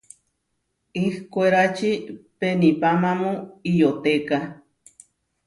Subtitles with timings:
[1.05, 1.89] Ihkwérači
[2.39, 3.31] penipámamu
[3.71, 4.37] Iʼyotéka.